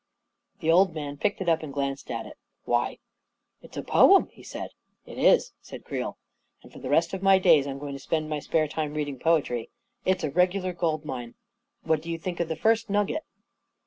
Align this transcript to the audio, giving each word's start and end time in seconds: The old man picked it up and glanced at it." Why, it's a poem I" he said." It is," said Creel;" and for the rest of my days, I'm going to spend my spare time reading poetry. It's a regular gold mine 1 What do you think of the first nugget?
The 0.61 0.71
old 0.71 0.95
man 0.95 1.17
picked 1.19 1.41
it 1.41 1.47
up 1.47 1.61
and 1.61 1.71
glanced 1.71 2.09
at 2.09 2.25
it." 2.25 2.35
Why, 2.65 2.97
it's 3.61 3.77
a 3.77 3.83
poem 3.83 4.29
I" 4.31 4.33
he 4.33 4.41
said." 4.41 4.71
It 5.05 5.19
is," 5.19 5.53
said 5.61 5.85
Creel;" 5.85 6.17
and 6.63 6.73
for 6.73 6.79
the 6.79 6.89
rest 6.89 7.13
of 7.13 7.21
my 7.21 7.37
days, 7.37 7.67
I'm 7.67 7.77
going 7.77 7.93
to 7.93 7.99
spend 7.99 8.27
my 8.27 8.39
spare 8.39 8.67
time 8.67 8.95
reading 8.95 9.19
poetry. 9.19 9.69
It's 10.03 10.23
a 10.23 10.31
regular 10.31 10.73
gold 10.73 11.05
mine 11.05 11.35
1 11.83 11.89
What 11.91 12.01
do 12.01 12.09
you 12.09 12.17
think 12.17 12.39
of 12.39 12.47
the 12.47 12.55
first 12.55 12.89
nugget? 12.89 13.21